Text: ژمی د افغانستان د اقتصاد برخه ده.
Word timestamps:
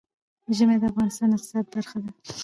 ژمی 0.55 0.77
د 0.81 0.83
افغانستان 0.91 1.27
د 1.29 1.33
اقتصاد 1.37 1.65
برخه 1.73 1.97
ده. 2.03 2.11